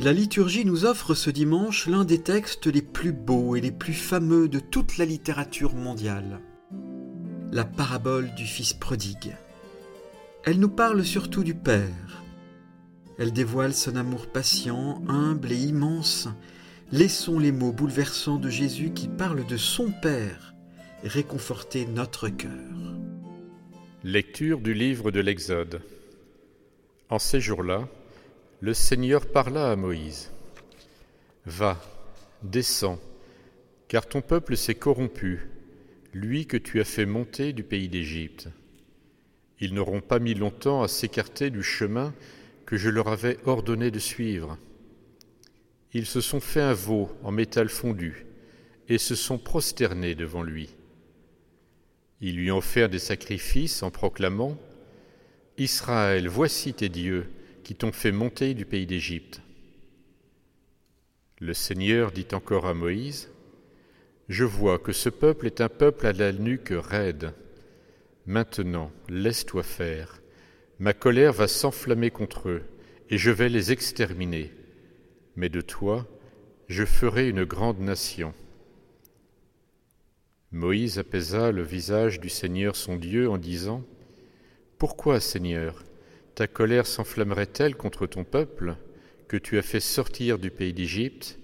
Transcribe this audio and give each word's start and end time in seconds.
La 0.00 0.12
liturgie 0.12 0.64
nous 0.64 0.84
offre 0.84 1.16
ce 1.16 1.28
dimanche 1.28 1.88
l'un 1.88 2.04
des 2.04 2.22
textes 2.22 2.68
les 2.68 2.82
plus 2.82 3.12
beaux 3.12 3.56
et 3.56 3.60
les 3.60 3.72
plus 3.72 3.94
fameux 3.94 4.48
de 4.48 4.60
toute 4.60 4.96
la 4.96 5.04
littérature 5.04 5.74
mondiale, 5.74 6.40
la 7.50 7.64
parabole 7.64 8.32
du 8.36 8.44
Fils 8.44 8.74
prodigue. 8.74 9.34
Elle 10.44 10.60
nous 10.60 10.68
parle 10.68 11.04
surtout 11.04 11.42
du 11.42 11.56
Père. 11.56 12.22
Elle 13.18 13.32
dévoile 13.32 13.74
son 13.74 13.96
amour 13.96 14.28
patient, 14.28 15.02
humble 15.08 15.50
et 15.50 15.58
immense. 15.58 16.28
Laissons 16.92 17.40
les 17.40 17.50
mots 17.50 17.72
bouleversants 17.72 18.38
de 18.38 18.50
Jésus 18.50 18.92
qui 18.92 19.08
parle 19.08 19.44
de 19.46 19.56
son 19.56 19.90
Père 19.90 20.54
réconforter 21.02 21.86
notre 21.86 22.28
cœur. 22.28 22.52
Lecture 24.04 24.60
du 24.60 24.74
livre 24.74 25.10
de 25.10 25.18
l'Exode. 25.18 25.82
En 27.10 27.18
ces 27.18 27.40
jours-là, 27.40 27.88
le 28.60 28.74
Seigneur 28.74 29.26
parla 29.26 29.70
à 29.70 29.76
Moïse. 29.76 30.30
Va, 31.46 31.80
descends, 32.42 32.98
car 33.86 34.06
ton 34.06 34.20
peuple 34.20 34.56
s'est 34.56 34.74
corrompu, 34.74 35.48
lui 36.12 36.46
que 36.46 36.56
tu 36.56 36.80
as 36.80 36.84
fait 36.84 37.06
monter 37.06 37.52
du 37.52 37.62
pays 37.62 37.88
d'Égypte. 37.88 38.48
Ils 39.60 39.74
n'auront 39.74 40.00
pas 40.00 40.18
mis 40.18 40.34
longtemps 40.34 40.82
à 40.82 40.88
s'écarter 40.88 41.50
du 41.50 41.62
chemin 41.62 42.12
que 42.66 42.76
je 42.76 42.90
leur 42.90 43.08
avais 43.08 43.38
ordonné 43.46 43.90
de 43.90 43.98
suivre. 43.98 44.58
Ils 45.92 46.06
se 46.06 46.20
sont 46.20 46.40
fait 46.40 46.60
un 46.60 46.74
veau 46.74 47.10
en 47.22 47.30
métal 47.30 47.68
fondu 47.68 48.26
et 48.88 48.98
se 48.98 49.14
sont 49.14 49.38
prosternés 49.38 50.14
devant 50.14 50.42
lui. 50.42 50.74
Ils 52.20 52.36
lui 52.36 52.50
ont 52.50 52.58
offert 52.58 52.88
des 52.88 52.98
sacrifices 52.98 53.82
en 53.82 53.90
proclamant 53.90 54.58
Israël, 55.56 56.28
voici 56.28 56.74
tes 56.74 56.88
dieux 56.88 57.26
qui 57.68 57.74
t'ont 57.74 57.92
fait 57.92 58.12
monter 58.12 58.54
du 58.54 58.64
pays 58.64 58.86
d'Égypte. 58.86 59.42
Le 61.38 61.52
Seigneur 61.52 62.12
dit 62.12 62.26
encore 62.32 62.66
à 62.66 62.72
Moïse 62.72 63.28
Je 64.30 64.44
vois 64.44 64.78
que 64.78 64.92
ce 64.92 65.10
peuple 65.10 65.44
est 65.44 65.60
un 65.60 65.68
peuple 65.68 66.06
à 66.06 66.14
la 66.14 66.32
nuque 66.32 66.72
raide. 66.72 67.34
Maintenant, 68.24 68.90
laisse-toi 69.10 69.62
faire. 69.62 70.22
Ma 70.78 70.94
colère 70.94 71.34
va 71.34 71.46
s'enflammer 71.46 72.10
contre 72.10 72.48
eux, 72.48 72.62
et 73.10 73.18
je 73.18 73.30
vais 73.30 73.50
les 73.50 73.70
exterminer. 73.70 74.50
Mais 75.36 75.50
de 75.50 75.60
toi, 75.60 76.08
je 76.68 76.86
ferai 76.86 77.28
une 77.28 77.44
grande 77.44 77.80
nation. 77.80 78.32
Moïse 80.52 80.98
apaisa 80.98 81.52
le 81.52 81.64
visage 81.64 82.18
du 82.18 82.30
Seigneur 82.30 82.76
son 82.76 82.96
Dieu 82.96 83.28
en 83.28 83.36
disant 83.36 83.84
Pourquoi, 84.78 85.20
Seigneur, 85.20 85.84
ta 86.38 86.46
colère 86.46 86.86
s'enflammerait-elle 86.86 87.74
contre 87.74 88.06
ton 88.06 88.22
peuple, 88.22 88.76
que 89.26 89.36
tu 89.36 89.58
as 89.58 89.62
fait 89.62 89.80
sortir 89.80 90.38
du 90.38 90.52
pays 90.52 90.72
d'Égypte, 90.72 91.36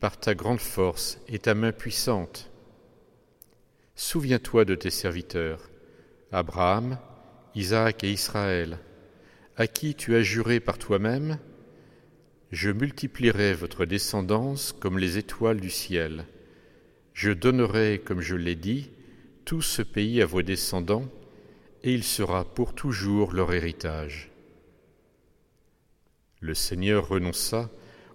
par 0.00 0.18
ta 0.18 0.34
grande 0.34 0.60
force 0.60 1.20
et 1.28 1.38
ta 1.38 1.54
main 1.54 1.72
puissante. 1.72 2.50
Souviens-toi 3.96 4.64
de 4.64 4.74
tes 4.74 4.88
serviteurs, 4.88 5.68
Abraham, 6.32 6.98
Isaac 7.54 8.02
et 8.02 8.10
Israël, 8.10 8.78
à 9.58 9.66
qui 9.66 9.94
tu 9.94 10.16
as 10.16 10.22
juré 10.22 10.58
par 10.58 10.78
toi-même 10.78 11.38
Je 12.50 12.70
multiplierai 12.70 13.52
votre 13.52 13.84
descendance 13.84 14.72
comme 14.72 14.98
les 14.98 15.18
étoiles 15.18 15.60
du 15.60 15.68
ciel. 15.68 16.24
Je 17.12 17.30
donnerai, 17.30 18.00
comme 18.02 18.22
je 18.22 18.36
l'ai 18.36 18.56
dit, 18.56 18.88
tout 19.44 19.60
ce 19.60 19.82
pays 19.82 20.22
à 20.22 20.24
vos 20.24 20.40
descendants, 20.40 21.10
et 21.82 21.94
il 21.94 22.04
sera 22.04 22.44
pour 22.44 22.74
toujours 22.74 23.32
leur 23.32 23.52
héritage. 23.52 24.30
Le 26.40 26.54
Seigneur 26.54 27.08
renonça 27.08 27.70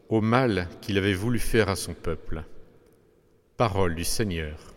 au 0.09 0.21
mal 0.21 0.67
qu'il 0.81 0.97
avait 0.97 1.13
voulu 1.13 1.39
faire 1.39 1.69
à 1.69 1.75
son 1.75 1.93
peuple. 1.93 2.43
Parole 3.57 3.95
du 3.95 4.03
Seigneur. 4.03 4.74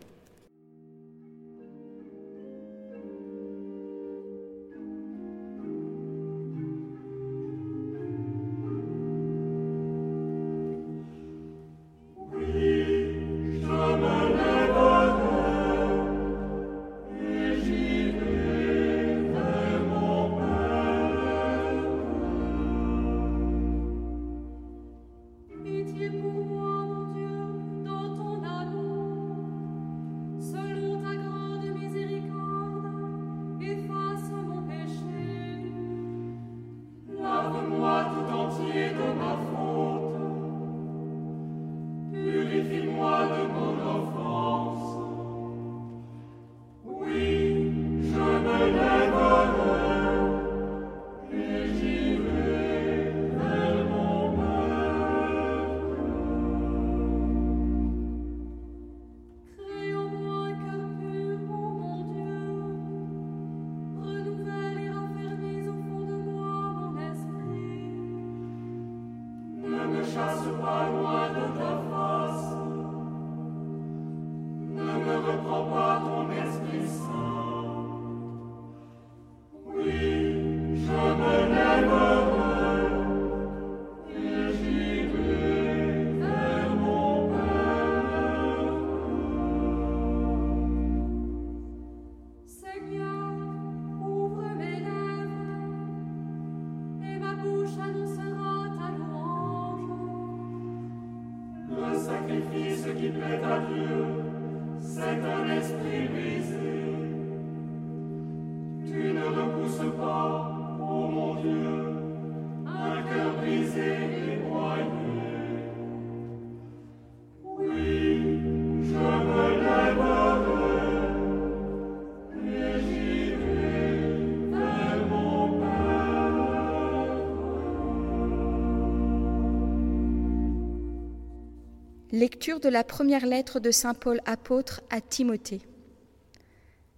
Lecture 132.10 132.58
de 132.58 132.70
la 132.70 132.84
première 132.84 133.26
lettre 133.26 133.60
de 133.60 133.70
Saint 133.70 133.93
Paul 133.93 134.22
apôtre 134.25 134.81
à 134.88 135.02
Timothée. 135.02 135.60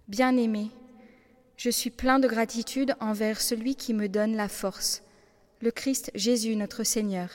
Bien-aimé, 0.07 0.69
je 1.57 1.69
suis 1.69 1.89
plein 1.89 2.17
de 2.17 2.29
gratitude 2.29 2.95
envers 3.01 3.41
celui 3.41 3.75
qui 3.75 3.93
me 3.93 4.07
donne 4.07 4.37
la 4.37 4.47
force, 4.47 5.03
le 5.59 5.69
Christ 5.69 6.11
Jésus 6.15 6.55
notre 6.55 6.85
Seigneur, 6.85 7.29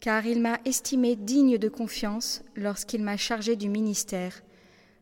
car 0.00 0.26
il 0.26 0.40
m'a 0.40 0.58
estimé 0.64 1.14
digne 1.14 1.56
de 1.56 1.68
confiance 1.68 2.42
lorsqu'il 2.56 3.04
m'a 3.04 3.16
chargé 3.16 3.54
du 3.54 3.68
ministère, 3.68 4.42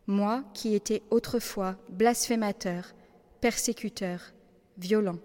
moi 0.06 0.44
qui 0.52 0.74
étais 0.74 1.02
autrefois 1.10 1.76
blasphémateur, 1.88 2.92
persécuteur, 3.40 4.34
violent. 4.76 5.18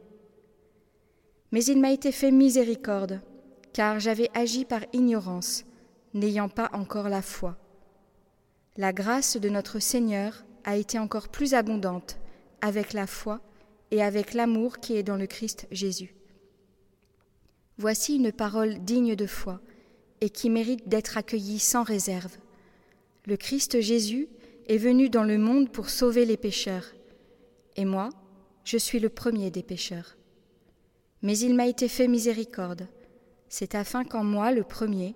Mais 1.51 1.65
il 1.65 1.81
m'a 1.81 1.91
été 1.91 2.13
fait 2.13 2.31
miséricorde, 2.31 3.19
car 3.73 3.99
j'avais 3.99 4.29
agi 4.33 4.63
par 4.63 4.85
ignorance 4.93 5.65
n'ayant 6.13 6.49
pas 6.49 6.69
encore 6.73 7.09
la 7.09 7.21
foi. 7.21 7.57
La 8.77 8.93
grâce 8.93 9.37
de 9.37 9.49
notre 9.49 9.79
Seigneur 9.79 10.45
a 10.63 10.77
été 10.77 10.99
encore 10.99 11.29
plus 11.29 11.53
abondante 11.53 12.17
avec 12.61 12.93
la 12.93 13.07
foi 13.07 13.41
et 13.91 14.01
avec 14.01 14.33
l'amour 14.33 14.79
qui 14.79 14.95
est 14.95 15.03
dans 15.03 15.17
le 15.17 15.27
Christ 15.27 15.67
Jésus. 15.71 16.15
Voici 17.77 18.15
une 18.15 18.31
parole 18.31 18.79
digne 18.79 19.15
de 19.15 19.25
foi 19.25 19.59
et 20.21 20.29
qui 20.29 20.49
mérite 20.49 20.87
d'être 20.87 21.17
accueillie 21.17 21.59
sans 21.59 21.83
réserve. 21.83 22.37
Le 23.25 23.37
Christ 23.37 23.81
Jésus 23.81 24.29
est 24.67 24.77
venu 24.77 25.09
dans 25.09 25.23
le 25.23 25.37
monde 25.37 25.71
pour 25.71 25.89
sauver 25.89 26.25
les 26.25 26.37
pécheurs, 26.37 26.93
et 27.75 27.85
moi, 27.85 28.09
je 28.63 28.77
suis 28.77 28.99
le 28.99 29.09
premier 29.09 29.49
des 29.51 29.63
pécheurs. 29.63 30.15
Mais 31.23 31.37
il 31.37 31.55
m'a 31.55 31.67
été 31.67 31.87
fait 31.87 32.07
miséricorde, 32.07 32.87
c'est 33.49 33.75
afin 33.75 34.03
qu'en 34.03 34.23
moi, 34.23 34.51
le 34.51 34.63
premier, 34.63 35.15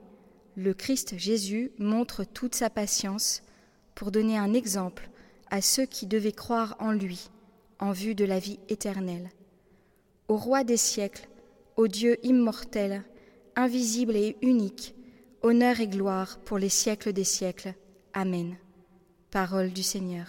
le 0.55 0.73
Christ 0.73 1.17
Jésus 1.17 1.71
montre 1.77 2.23
toute 2.23 2.55
sa 2.55 2.69
patience 2.69 3.43
pour 3.93 4.11
donner 4.11 4.37
un 4.37 4.53
exemple 4.53 5.09
à 5.49 5.61
ceux 5.61 5.85
qui 5.85 6.05
devaient 6.05 6.31
croire 6.31 6.75
en 6.79 6.91
lui 6.91 7.29
en 7.79 7.91
vue 7.91 8.15
de 8.15 8.25
la 8.25 8.39
vie 8.39 8.59
éternelle. 8.69 9.29
Au 10.27 10.37
roi 10.37 10.63
des 10.63 10.77
siècles, 10.77 11.27
au 11.75 11.87
Dieu 11.87 12.17
immortel, 12.23 13.03
invisible 13.55 14.15
et 14.15 14.37
unique, 14.41 14.95
honneur 15.41 15.79
et 15.79 15.87
gloire 15.87 16.39
pour 16.39 16.57
les 16.57 16.69
siècles 16.69 17.13
des 17.13 17.23
siècles. 17.23 17.73
Amen. 18.13 18.55
Parole 19.29 19.71
du 19.71 19.83
Seigneur. 19.83 20.27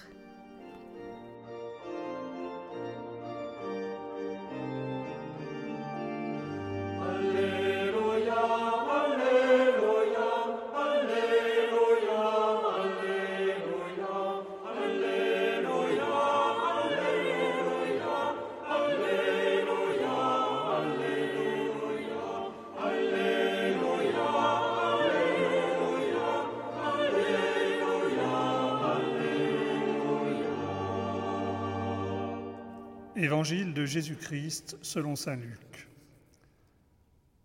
Évangile 33.18 33.72
de 33.72 33.86
Jésus-Christ 33.86 34.76
selon 34.82 35.16
Saint 35.16 35.36
Luc. 35.36 35.88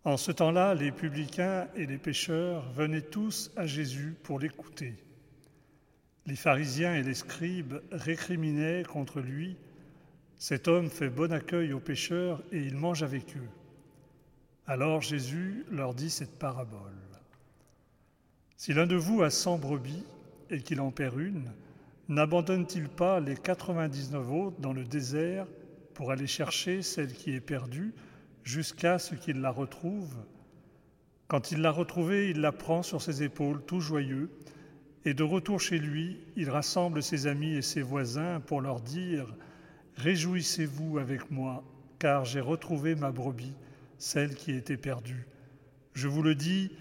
En 0.04 0.18
ce 0.18 0.30
temps-là, 0.30 0.74
les 0.74 0.92
publicains 0.92 1.66
et 1.74 1.86
les 1.86 1.96
pécheurs 1.96 2.70
venaient 2.72 3.00
tous 3.00 3.50
à 3.56 3.66
Jésus 3.66 4.14
pour 4.22 4.38
l'écouter. 4.38 4.94
Les 6.26 6.36
pharisiens 6.36 6.94
et 6.94 7.02
les 7.02 7.14
scribes 7.14 7.80
récriminaient 7.90 8.82
contre 8.82 9.20
lui 9.20 9.56
Cet 10.36 10.68
homme 10.68 10.90
fait 10.90 11.08
bon 11.08 11.32
accueil 11.32 11.72
aux 11.72 11.80
pécheurs 11.80 12.42
et 12.52 12.58
il 12.58 12.76
mange 12.76 13.02
avec 13.02 13.34
eux. 13.38 13.48
Alors 14.66 15.00
Jésus 15.00 15.64
leur 15.70 15.94
dit 15.94 16.10
cette 16.10 16.38
parabole. 16.38 16.92
Si 18.58 18.74
l'un 18.74 18.86
de 18.86 18.96
vous 18.96 19.22
a 19.22 19.30
cent 19.30 19.56
brebis 19.56 20.04
et 20.50 20.60
qu'il 20.60 20.82
en 20.82 20.90
perd 20.90 21.18
une, 21.18 21.50
n'abandonne-t-il 22.10 22.90
pas 22.90 23.20
les 23.20 23.36
quatre-vingt-dix-neuf 23.36 24.30
autres 24.30 24.60
dans 24.60 24.74
le 24.74 24.84
désert 24.84 25.46
pour 26.02 26.10
aller 26.10 26.26
chercher 26.26 26.82
celle 26.82 27.12
qui 27.12 27.30
est 27.30 27.40
perdue 27.40 27.94
jusqu'à 28.42 28.98
ce 28.98 29.14
qu'il 29.14 29.40
la 29.40 29.52
retrouve. 29.52 30.12
Quand 31.28 31.52
il 31.52 31.60
l'a 31.60 31.70
retrouvée, 31.70 32.28
il 32.30 32.40
la 32.40 32.50
prend 32.50 32.82
sur 32.82 33.00
ses 33.00 33.22
épaules, 33.22 33.62
tout 33.66 33.78
joyeux, 33.78 34.28
et 35.04 35.14
de 35.14 35.22
retour 35.22 35.60
chez 35.60 35.78
lui, 35.78 36.18
il 36.34 36.50
rassemble 36.50 37.04
ses 37.04 37.28
amis 37.28 37.54
et 37.54 37.62
ses 37.62 37.82
voisins 37.82 38.40
pour 38.40 38.60
leur 38.60 38.80
dire 38.80 39.32
Réjouissez-vous 39.94 40.98
avec 40.98 41.30
moi, 41.30 41.62
car 42.00 42.24
j'ai 42.24 42.40
retrouvé 42.40 42.96
ma 42.96 43.12
brebis, 43.12 43.54
celle 43.96 44.34
qui 44.34 44.50
était 44.50 44.76
perdue. 44.76 45.28
Je 45.94 46.08
vous 46.08 46.24
le 46.24 46.34
dis, 46.34 46.72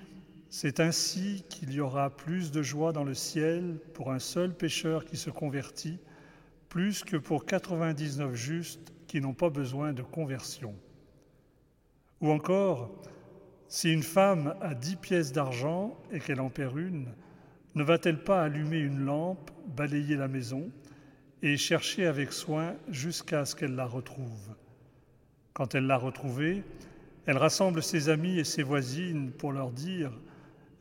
c'est 0.49 0.79
ainsi 0.79 1.45
qu'il 1.47 1.71
y 1.71 1.79
aura 1.79 2.09
plus 2.09 2.51
de 2.51 2.63
joie 2.63 2.91
dans 2.91 3.03
le 3.03 3.13
ciel 3.13 3.77
pour 3.93 4.11
un 4.11 4.17
seul 4.17 4.51
pécheur 4.51 5.05
qui 5.05 5.17
se 5.17 5.29
convertit, 5.29 5.99
plus 6.69 7.03
que 7.03 7.17
pour 7.17 7.45
99 7.45 8.33
justes 8.33 8.91
qui 9.11 9.19
n'ont 9.19 9.33
pas 9.33 9.49
besoin 9.49 9.91
de 9.91 10.03
conversion. 10.03 10.73
Ou 12.21 12.31
encore, 12.31 12.89
si 13.67 13.91
une 13.91 14.03
femme 14.03 14.55
a 14.61 14.73
dix 14.73 14.95
pièces 14.95 15.33
d'argent 15.33 15.99
et 16.13 16.21
qu'elle 16.21 16.39
en 16.39 16.49
perd 16.49 16.77
une, 16.77 17.09
ne 17.75 17.83
va-t-elle 17.83 18.23
pas 18.23 18.41
allumer 18.41 18.79
une 18.79 19.03
lampe, 19.03 19.51
balayer 19.67 20.15
la 20.15 20.29
maison 20.29 20.71
et 21.41 21.57
chercher 21.57 22.07
avec 22.07 22.31
soin 22.31 22.77
jusqu'à 22.87 23.43
ce 23.43 23.53
qu'elle 23.53 23.75
la 23.75 23.85
retrouve? 23.85 24.55
Quand 25.51 25.75
elle 25.75 25.87
l'a 25.87 25.97
retrouvée, 25.97 26.63
elle 27.25 27.37
rassemble 27.37 27.83
ses 27.83 28.07
amis 28.07 28.39
et 28.39 28.45
ses 28.45 28.63
voisines 28.63 29.33
pour 29.33 29.51
leur 29.51 29.71
dire 29.71 30.13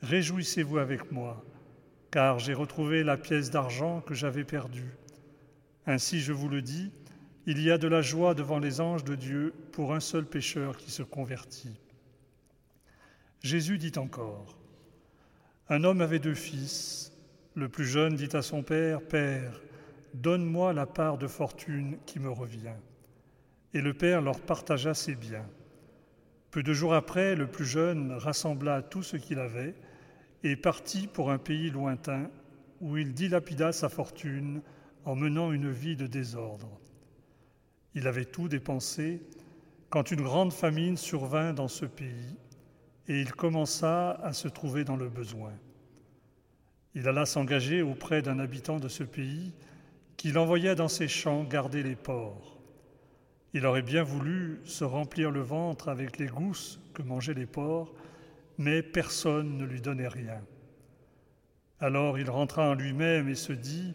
Réjouissez-vous 0.03 0.79
avec 0.79 1.11
moi, 1.11 1.45
car 2.13 2.39
j'ai 2.39 2.55
retrouvé 2.55 3.03
la 3.03 3.17
pièce 3.17 3.51
d'argent 3.51 4.01
que 4.03 4.15
j'avais 4.15 4.45
perdue. 4.45 4.95
Ainsi, 5.85 6.21
je 6.21 6.33
vous 6.33 6.49
le 6.49 6.63
dis, 6.63 6.93
il 7.51 7.61
y 7.61 7.73
a 7.73 7.79
de 7.79 7.89
la 7.89 8.01
joie 8.01 8.35
devant 8.35 8.61
les 8.61 8.81
anges 8.81 9.03
de 9.03 9.17
Dieu 9.17 9.53
pour 9.73 9.93
un 9.93 9.99
seul 9.99 10.25
pécheur 10.25 10.77
qui 10.77 10.93
se 10.93 11.03
convertit. 11.03 11.81
Jésus 13.43 13.77
dit 13.77 13.99
encore, 13.99 14.57
Un 15.69 15.83
homme 15.83 16.01
avait 16.01 16.21
deux 16.21 16.37
fils. 16.37 17.13
Le 17.57 17.69
plus 17.69 17.87
jeune 17.87 18.15
dit 18.15 18.29
à 18.35 18.43
son 18.43 18.63
père, 18.63 19.03
Père, 19.03 19.61
donne-moi 20.15 20.73
la 20.73 20.87
part 20.87 21.19
de 21.19 21.27
fortune 21.27 21.99
qui 22.07 22.21
me 22.21 22.31
revient. 22.31 22.77
Et 23.75 23.81
le 23.81 23.95
père 23.95 24.23
leur 24.23 24.39
partagea 24.39 24.95
ses 24.95 25.17
biens. 25.17 25.49
Peu 26.53 26.63
de 26.63 26.73
jours 26.73 26.95
après, 26.95 27.35
le 27.35 27.49
plus 27.49 27.67
jeune 27.67 28.13
rassembla 28.13 28.81
tout 28.81 29.03
ce 29.03 29.17
qu'il 29.17 29.41
avait 29.41 29.75
et 30.45 30.55
partit 30.55 31.09
pour 31.09 31.33
un 31.33 31.39
pays 31.39 31.71
lointain 31.71 32.31
où 32.81 32.97
il 32.97 33.13
dilapida 33.13 33.73
sa 33.73 33.89
fortune 33.89 34.63
en 35.05 35.17
menant 35.17 35.51
une 35.51 35.73
vie 35.73 35.97
de 35.97 36.07
désordre. 36.07 36.81
Il 37.95 38.07
avait 38.07 38.25
tout 38.25 38.49
dépensé 38.49 39.21
quand 39.89 40.11
une 40.11 40.23
grande 40.23 40.53
famine 40.53 40.97
survint 40.97 41.53
dans 41.53 41.69
ce 41.69 41.85
pays 41.85 42.37
et 43.09 43.21
il 43.21 43.33
commença 43.33 44.13
à 44.23 44.33
se 44.33 44.47
trouver 44.47 44.85
dans 44.85 44.97
le 44.97 45.09
besoin. 45.09 45.53
Il 46.95 47.09
alla 47.09 47.27
s'engager 47.27 47.83
auprès 47.83 48.23
d'un 48.23 48.39
habitant 48.39 48.79
de 48.79 48.89
ce 48.89 49.03
pays 49.03 49.53
qui 50.17 50.33
l'envoya 50.33 50.75
dans 50.75 50.89
ses 50.89 51.09
champs 51.09 51.45
garder 51.45 51.83
les 51.83 51.97
porcs. 51.97 52.59
Il 53.53 53.67
aurait 53.67 53.83
bien 53.83 54.05
voulu 54.05 54.61
se 54.65 54.85
remplir 54.85 55.31
le 55.31 55.41
ventre 55.41 55.89
avec 55.89 56.19
les 56.19 56.27
gousses 56.27 56.79
que 56.95 57.03
mangeaient 57.03 57.35
les 57.35 57.47
porcs, 57.47 57.93
mais 58.59 58.83
personne 58.83 59.57
ne 59.57 59.65
lui 59.65 59.81
donnait 59.81 60.09
rien. 60.09 60.41
Alors 61.81 62.19
il 62.19 62.31
rentra 62.31 62.69
en 62.71 62.75
lui-même 62.75 63.29
et 63.29 63.35
se 63.35 63.53
dit, 63.53 63.95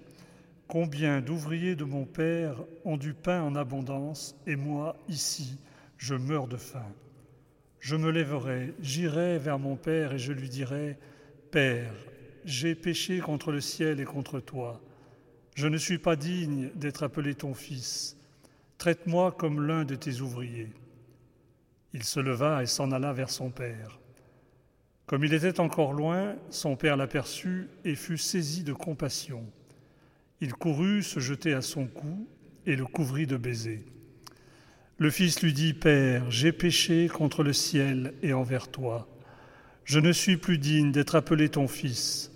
Combien 0.67 1.21
d'ouvriers 1.21 1.75
de 1.75 1.83
mon 1.83 2.05
Père 2.05 2.63
ont 2.85 2.97
du 2.97 3.13
pain 3.13 3.41
en 3.43 3.55
abondance, 3.55 4.35
et 4.47 4.55
moi, 4.55 4.97
ici, 5.07 5.59
je 5.97 6.15
meurs 6.15 6.47
de 6.47 6.57
faim. 6.57 6.91
Je 7.79 7.95
me 7.95 8.09
lèverai, 8.09 8.73
j'irai 8.81 9.37
vers 9.37 9.59
mon 9.59 9.75
Père, 9.75 10.13
et 10.13 10.19
je 10.19 10.33
lui 10.33 10.49
dirai, 10.49 10.97
Père, 11.51 11.93
j'ai 12.45 12.73
péché 12.73 13.19
contre 13.19 13.51
le 13.51 13.61
ciel 13.61 13.99
et 13.99 14.05
contre 14.05 14.39
toi. 14.39 14.81
Je 15.55 15.67
ne 15.67 15.77
suis 15.77 15.99
pas 15.99 16.15
digne 16.15 16.71
d'être 16.75 17.03
appelé 17.03 17.35
ton 17.35 17.53
fils. 17.53 18.17
Traite-moi 18.79 19.31
comme 19.31 19.65
l'un 19.65 19.85
de 19.85 19.95
tes 19.95 20.19
ouvriers. 20.19 20.73
Il 21.93 22.03
se 22.03 22.19
leva 22.19 22.61
et 22.63 22.65
s'en 22.65 22.91
alla 22.91 23.13
vers 23.13 23.29
son 23.29 23.51
Père. 23.51 23.99
Comme 25.05 25.23
il 25.23 25.33
était 25.33 25.59
encore 25.59 25.93
loin, 25.93 26.35
son 26.49 26.75
Père 26.75 26.97
l'aperçut 26.97 27.69
et 27.85 27.95
fut 27.95 28.17
saisi 28.17 28.63
de 28.63 28.73
compassion. 28.73 29.45
Il 30.41 30.53
courut 30.53 31.01
se 31.01 31.21
jeter 31.21 31.53
à 31.53 31.61
son 31.61 31.87
cou 31.87 32.27
et 32.65 32.75
le 32.75 32.85
couvrit 32.85 33.25
de 33.25 33.37
baisers. 33.37 33.85
Le 34.97 35.09
fils 35.09 35.41
lui 35.41 35.53
dit, 35.53 35.73
Père, 35.73 36.29
j'ai 36.29 36.51
péché 36.51 37.07
contre 37.07 37.41
le 37.41 37.53
ciel 37.53 38.13
et 38.21 38.33
envers 38.33 38.67
toi. 38.67 39.07
Je 39.85 39.99
ne 39.99 40.11
suis 40.11 40.35
plus 40.35 40.57
digne 40.57 40.91
d'être 40.91 41.15
appelé 41.15 41.47
ton 41.47 41.67
fils. 41.69 42.31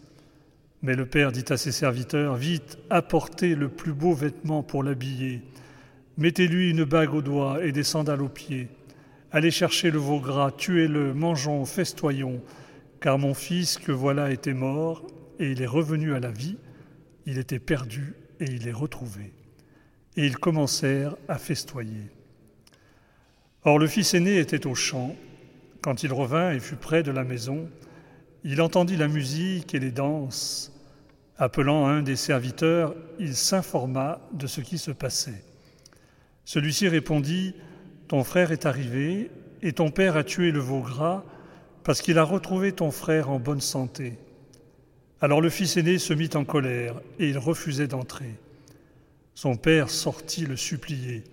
Mais 0.81 0.95
le 0.95 1.05
père 1.05 1.33
dit 1.33 1.43
à 1.49 1.57
ses 1.57 1.73
serviteurs, 1.73 2.35
Vite, 2.35 2.77
apportez 2.89 3.53
le 3.53 3.67
plus 3.67 3.93
beau 3.93 4.13
vêtement 4.13 4.63
pour 4.63 4.81
l'habiller. 4.81 5.41
Mettez-lui 6.17 6.69
une 6.69 6.85
bague 6.85 7.13
au 7.13 7.21
doigt 7.21 7.65
et 7.65 7.73
des 7.73 7.83
sandales 7.83 8.21
aux 8.21 8.29
pieds. 8.29 8.69
Allez 9.31 9.51
chercher 9.51 9.91
le 9.91 9.99
veau 9.99 10.21
gras, 10.21 10.51
tuez-le, 10.51 11.13
mangeons, 11.13 11.65
festoyons, 11.65 12.41
car 13.01 13.19
mon 13.19 13.33
fils 13.33 13.77
que 13.77 13.91
voilà 13.91 14.31
était 14.31 14.53
mort, 14.53 15.05
et 15.39 15.51
il 15.51 15.61
est 15.61 15.67
revenu 15.67 16.13
à 16.13 16.19
la 16.19 16.31
vie 16.31 16.57
il 17.25 17.37
était 17.37 17.59
perdu 17.59 18.15
et 18.39 18.45
il 18.45 18.67
est 18.67 18.73
retrouvé. 18.73 19.33
Et 20.15 20.25
ils 20.25 20.37
commencèrent 20.37 21.15
à 21.27 21.37
festoyer. 21.37 22.09
Or 23.63 23.77
le 23.77 23.87
fils 23.87 24.13
aîné 24.13 24.37
était 24.37 24.67
au 24.67 24.75
champ. 24.75 25.15
Quand 25.81 26.03
il 26.03 26.13
revint 26.13 26.51
et 26.51 26.59
fut 26.59 26.75
près 26.75 27.03
de 27.03 27.11
la 27.11 27.23
maison, 27.23 27.69
il 28.43 28.61
entendit 28.61 28.97
la 28.97 29.07
musique 29.07 29.75
et 29.75 29.79
les 29.79 29.91
danses. 29.91 30.71
Appelant 31.37 31.87
un 31.87 32.01
des 32.01 32.15
serviteurs, 32.15 32.95
il 33.19 33.35
s'informa 33.35 34.21
de 34.33 34.47
ce 34.47 34.61
qui 34.61 34.77
se 34.77 34.91
passait. 34.91 35.43
Celui-ci 36.45 36.87
répondit, 36.87 37.53
Ton 38.07 38.23
frère 38.23 38.51
est 38.51 38.65
arrivé 38.65 39.29
et 39.61 39.73
ton 39.73 39.91
père 39.91 40.17
a 40.17 40.23
tué 40.23 40.51
le 40.51 40.59
veau 40.59 40.81
gras 40.81 41.23
parce 41.83 42.01
qu'il 42.01 42.17
a 42.17 42.23
retrouvé 42.23 42.71
ton 42.71 42.91
frère 42.91 43.29
en 43.29 43.39
bonne 43.39 43.61
santé. 43.61 44.17
Alors 45.21 45.41
le 45.41 45.49
fils 45.49 45.75
aîné 45.75 45.97
se 45.97 46.13
mit 46.13 46.29
en 46.35 46.45
colère 46.45 46.95
et 47.19 47.27
il 47.27 47.37
refusait 47.37 47.87
d'entrer. 47.87 48.35
Son 49.35 49.57
père 49.57 49.89
sortit 49.89 50.45
le 50.45 50.55
supplier. 50.55 51.23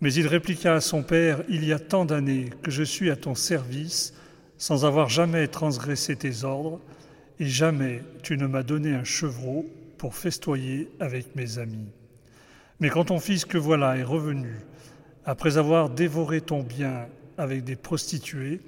Mais 0.00 0.12
il 0.14 0.26
répliqua 0.26 0.74
à 0.74 0.80
son 0.80 1.02
père, 1.02 1.42
Il 1.48 1.64
y 1.64 1.72
a 1.72 1.78
tant 1.78 2.04
d'années 2.04 2.50
que 2.62 2.70
je 2.70 2.82
suis 2.82 3.10
à 3.10 3.16
ton 3.16 3.34
service, 3.34 4.14
sans 4.56 4.84
avoir 4.84 5.08
jamais 5.08 5.46
transgressé 5.46 6.16
tes 6.16 6.44
ordres, 6.44 6.80
et 7.38 7.46
jamais 7.46 8.02
tu 8.22 8.36
ne 8.36 8.46
m'as 8.46 8.62
donné 8.62 8.94
un 8.94 9.04
chevreau 9.04 9.66
pour 9.98 10.14
festoyer 10.14 10.90
avec 10.98 11.36
mes 11.36 11.58
amis. 11.58 11.88
Mais 12.80 12.90
quand 12.90 13.06
ton 13.06 13.20
fils 13.20 13.44
que 13.44 13.58
voilà 13.58 13.96
est 13.96 14.02
revenu, 14.02 14.56
après 15.24 15.58
avoir 15.58 15.90
dévoré 15.90 16.40
ton 16.40 16.62
bien 16.62 17.06
avec 17.38 17.62
des 17.62 17.76
prostituées, 17.76 18.60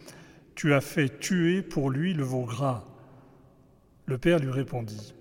tu 0.54 0.72
as 0.72 0.80
fait 0.80 1.18
tuer 1.18 1.62
pour 1.62 1.90
lui 1.90 2.14
le 2.14 2.22
veau 2.22 2.44
gras. 2.44 2.84
Le 4.06 4.18
père 4.18 4.38
lui 4.38 4.50
répondit, 4.50 5.14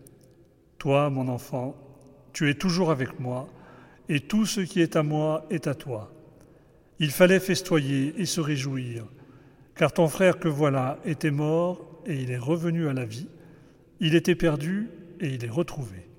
Toi, 0.78 1.10
mon 1.10 1.28
enfant, 1.28 1.76
tu 2.34 2.50
es 2.50 2.56
toujours 2.56 2.92
avec 2.92 3.20
moi, 3.20 3.48
et 4.10 4.20
tout 4.20 4.46
ce 4.46 4.62
qui 4.62 4.82
est 4.82 4.96
à 4.96 5.04
moi 5.04 5.46
est 5.50 5.68
à 5.68 5.76
toi. 5.76 6.12
Il 7.00 7.12
fallait 7.12 7.40
festoyer 7.40 8.14
et 8.18 8.26
se 8.26 8.42
réjouir, 8.42 9.06
car 9.76 9.94
ton 9.94 10.08
frère 10.08 10.40
que 10.40 10.50
voilà 10.50 11.00
était 11.06 11.32
mort 11.32 12.02
et 12.06 12.22
il 12.22 12.32
est 12.32 12.38
revenu 12.38 12.88
à 12.88 12.94
la 12.94 13.06
vie, 13.06 13.28
il 14.00 14.16
était 14.16 14.36
perdu 14.36 14.90
et 15.20 15.30
il 15.30 15.46
est 15.46 15.50
retrouvé. 15.50 16.10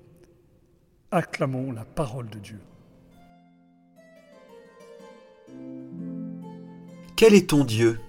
Acclamons 1.11 1.71
la 1.71 1.85
parole 1.85 2.29
de 2.29 2.39
Dieu. 2.39 2.59
Quel 7.15 7.33
est 7.33 7.51
ton 7.51 7.63
Dieu? 7.63 7.99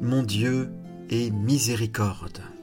Mon 0.00 0.22
Dieu 0.22 0.70
est 1.10 1.30
miséricorde. 1.30 2.53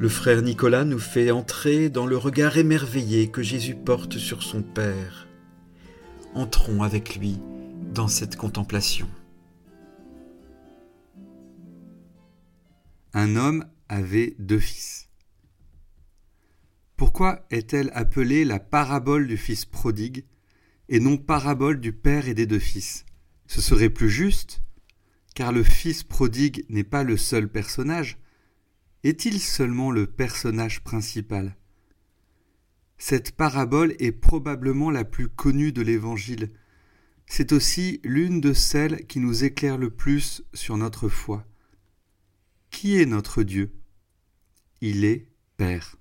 Le 0.00 0.08
frère 0.08 0.40
Nicolas 0.40 0.86
nous 0.86 0.98
fait 0.98 1.30
entrer 1.30 1.90
dans 1.90 2.06
le 2.06 2.16
regard 2.16 2.56
émerveillé 2.56 3.30
que 3.30 3.42
Jésus 3.42 3.74
porte 3.74 4.16
sur 4.16 4.42
son 4.42 4.62
Père. 4.62 5.28
Entrons 6.32 6.82
avec 6.82 7.16
lui 7.16 7.38
dans 7.92 8.08
cette 8.08 8.36
contemplation. 8.36 9.06
Un 13.12 13.36
homme 13.36 13.66
avait 13.90 14.36
deux 14.38 14.58
fils. 14.58 15.10
Pourquoi 16.96 17.44
est-elle 17.50 17.90
appelée 17.92 18.46
la 18.46 18.58
parabole 18.58 19.26
du 19.26 19.36
fils 19.36 19.66
prodigue 19.66 20.24
et 20.88 20.98
non 20.98 21.18
parabole 21.18 21.78
du 21.78 21.92
père 21.92 22.26
et 22.26 22.32
des 22.32 22.46
deux 22.46 22.58
fils? 22.58 23.04
Ce 23.46 23.60
serait 23.60 23.90
plus 23.90 24.08
juste, 24.08 24.62
car 25.34 25.52
le 25.52 25.62
fils 25.62 26.04
prodigue 26.04 26.64
n'est 26.70 26.84
pas 26.84 27.04
le 27.04 27.18
seul 27.18 27.50
personnage. 27.50 28.16
Est-il 29.02 29.40
seulement 29.40 29.90
le 29.90 30.06
personnage 30.06 30.84
principal? 30.84 31.56
Cette 32.98 33.32
parabole 33.32 33.94
est 33.98 34.12
probablement 34.12 34.90
la 34.90 35.06
plus 35.06 35.30
connue 35.30 35.72
de 35.72 35.80
l'Évangile. 35.80 36.52
C'est 37.24 37.52
aussi 37.52 38.00
l'une 38.04 38.42
de 38.42 38.52
celles 38.52 39.06
qui 39.06 39.18
nous 39.18 39.42
éclaire 39.42 39.78
le 39.78 39.88
plus 39.88 40.42
sur 40.52 40.76
notre 40.76 41.08
foi. 41.08 41.46
Qui 42.70 43.00
est 43.00 43.06
notre 43.06 43.42
Dieu? 43.42 43.72
Il 44.82 45.06
est 45.06 45.28
Père. 45.56 45.96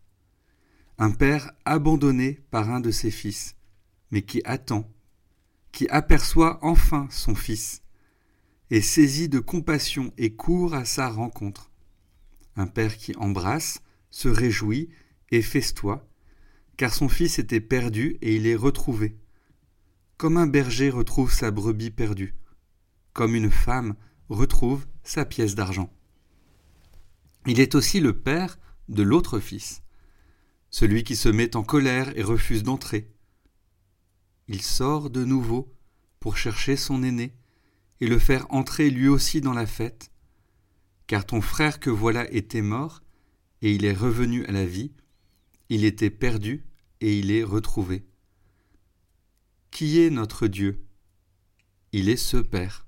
Un 0.97 1.11
Père 1.11 1.53
abandonné 1.63 2.41
par 2.51 2.69
un 2.69 2.81
de 2.81 2.91
ses 2.91 3.11
fils, 3.11 3.55
mais 4.11 4.23
qui 4.23 4.41
attend, 4.43 4.91
qui 5.71 5.87
aperçoit 5.87 6.59
enfin 6.61 7.07
son 7.11 7.33
Fils, 7.33 7.81
et 8.71 8.81
saisi 8.81 9.29
de 9.29 9.39
compassion 9.39 10.13
et 10.17 10.35
court 10.35 10.73
à 10.73 10.83
sa 10.83 11.07
rencontre. 11.07 11.68
Un 12.59 12.67
Père 12.67 12.97
qui 12.97 13.15
embrasse, 13.15 13.81
se 14.09 14.27
réjouit 14.27 14.89
et 15.31 15.41
festoie, 15.41 16.05
car 16.75 16.93
son 16.93 17.07
Fils 17.07 17.39
était 17.39 17.61
perdu 17.61 18.17
et 18.21 18.35
il 18.35 18.47
est 18.47 18.55
retrouvé. 18.57 19.17
Comme 20.17 20.35
un 20.35 20.45
berger 20.45 20.89
retrouve 20.89 21.31
sa 21.31 21.51
brebis 21.51 21.89
perdue, 21.89 22.35
comme 23.13 23.33
une 23.33 23.49
femme 23.49 23.95
retrouve 24.27 24.85
sa 25.03 25.23
pièce 25.23 25.55
d'argent. 25.55 25.89
Il 27.47 27.61
est 27.61 27.75
aussi 27.75 28.01
le 28.01 28.11
père 28.11 28.59
de 28.89 29.03
l'autre 29.03 29.39
fils, 29.39 29.81
celui 30.69 31.05
qui 31.05 31.15
se 31.15 31.29
met 31.29 31.55
en 31.55 31.63
colère 31.63 32.11
et 32.17 32.23
refuse 32.23 32.63
d'entrer. 32.63 33.09
Il 34.49 34.61
sort 34.61 35.09
de 35.09 35.23
nouveau 35.23 35.73
pour 36.19 36.35
chercher 36.35 36.75
son 36.75 37.03
aîné 37.03 37.33
et 38.01 38.07
le 38.07 38.19
faire 38.19 38.47
entrer 38.49 38.89
lui 38.89 39.07
aussi 39.07 39.39
dans 39.39 39.53
la 39.53 39.65
fête, 39.65 40.11
car 41.09 41.25
ton 41.25 41.41
frère 41.41 41.79
que 41.79 41.89
voilà 41.89 42.31
était 42.31 42.61
mort, 42.61 43.01
et 43.63 43.73
il 43.73 43.83
est 43.83 43.93
revenu 43.93 44.45
à 44.45 44.51
la 44.51 44.63
vie, 44.63 44.91
il 45.69 45.83
était 45.83 46.11
perdu, 46.11 46.63
et 47.01 47.17
il 47.17 47.31
est 47.31 47.43
retrouvé. 47.43 48.05
Qui 49.71 50.01
est 50.01 50.11
notre 50.11 50.45
Dieu? 50.45 50.85
Il 51.93 52.09
est 52.09 52.15
ce 52.15 52.37
Père. 52.37 52.85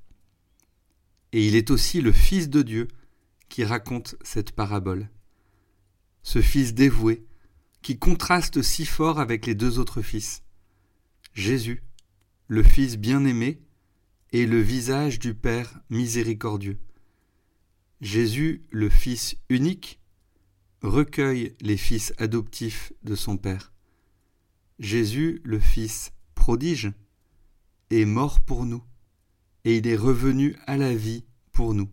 Et 1.31 1.47
il 1.47 1.55
est 1.55 1.71
aussi 1.71 1.99
le 1.99 2.11
Fils 2.11 2.47
de 2.47 2.61
Dieu, 2.61 2.89
qui 3.49 3.63
raconte 3.63 4.15
cette 4.21 4.51
parabole. 4.51 5.09
Ce 6.21 6.43
fils 6.43 6.75
dévoué, 6.75 7.25
qui 7.81 7.97
contraste 7.97 8.61
si 8.61 8.85
fort 8.85 9.19
avec 9.19 9.47
les 9.47 9.55
deux 9.55 9.79
autres 9.79 10.03
fils. 10.03 10.43
Jésus, 11.33 11.81
le 12.45 12.61
Fils 12.61 12.97
bien-aimé, 12.97 13.63
et 14.31 14.45
le 14.45 14.61
visage 14.61 15.17
du 15.17 15.33
Père 15.33 15.79
miséricordieux. 15.89 16.77
Jésus, 18.01 18.63
le 18.71 18.89
Fils 18.89 19.37
unique, 19.49 19.99
recueille 20.81 21.55
les 21.61 21.77
fils 21.77 22.13
adoptifs 22.17 22.91
de 23.03 23.13
son 23.13 23.37
Père. 23.37 23.73
Jésus, 24.79 25.39
le 25.43 25.59
Fils 25.59 26.11
prodige, 26.33 26.91
est 27.91 28.05
mort 28.05 28.39
pour 28.39 28.65
nous, 28.65 28.83
et 29.65 29.77
il 29.77 29.87
est 29.87 29.95
revenu 29.95 30.55
à 30.65 30.77
la 30.77 30.95
vie 30.95 31.25
pour 31.51 31.75
nous. 31.75 31.89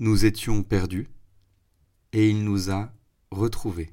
Nous 0.00 0.24
étions 0.24 0.64
perdus, 0.64 1.06
et 2.12 2.28
il 2.28 2.42
nous 2.42 2.70
a 2.72 2.92
retrouvés. 3.30 3.92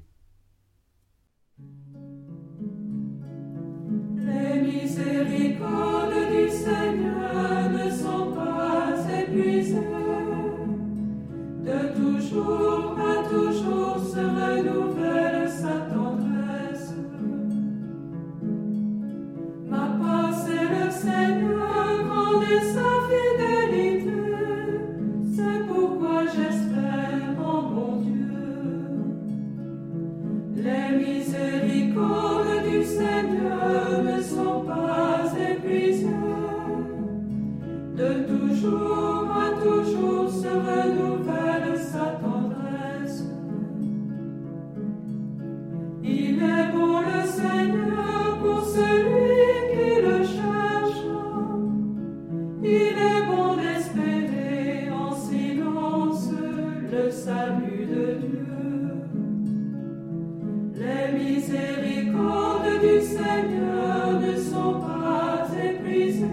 Seigneur 63.00 64.20
ne 64.20 64.36
sont 64.36 64.80
pas 64.80 65.46
épuisées. 65.62 66.26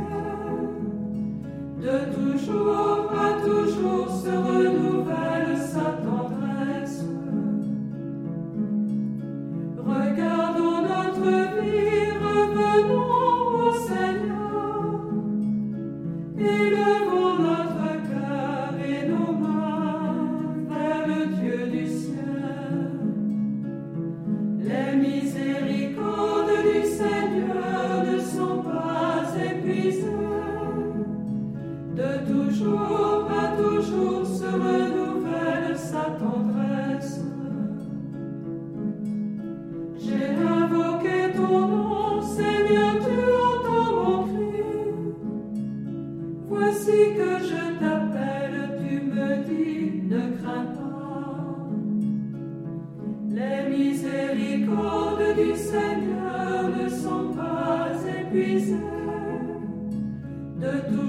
De 1.82 2.14
toujours 2.14 2.99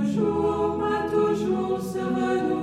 toujours 0.00 0.82
à 0.82 1.10
toujours 1.10 1.80
se 1.80 1.98
renouvelle 1.98 2.59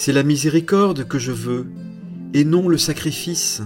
C'est 0.00 0.12
la 0.12 0.22
miséricorde 0.22 1.08
que 1.08 1.18
je 1.18 1.32
veux, 1.32 1.66
et 2.32 2.44
non 2.44 2.68
le 2.68 2.78
sacrifice. 2.78 3.62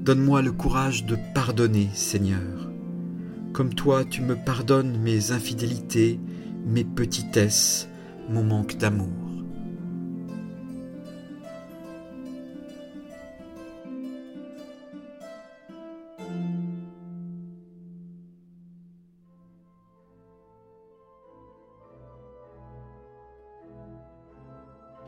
Donne-moi 0.00 0.40
le 0.40 0.52
courage 0.52 1.04
de 1.04 1.18
pardonner, 1.34 1.90
Seigneur, 1.92 2.70
comme 3.52 3.74
toi 3.74 4.06
tu 4.06 4.22
me 4.22 4.36
pardonnes 4.36 4.96
mes 4.96 5.32
infidélités, 5.32 6.18
mes 6.66 6.82
petitesses, 6.82 7.90
mon 8.30 8.42
manque 8.42 8.78
d'amour. 8.78 9.23